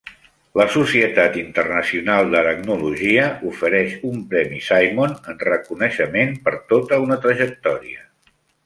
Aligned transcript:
La 0.59 0.65
Societat 0.75 1.35
internacional 1.41 2.31
d'aracnologia 2.31 3.27
ofereix 3.51 3.95
un 4.13 4.19
premi 4.33 4.61
Simon 4.71 5.17
en 5.35 5.41
reconeixement 5.53 6.37
per 6.49 6.57
tota 6.75 7.03
una 7.09 7.25
trajectòria. 7.29 8.05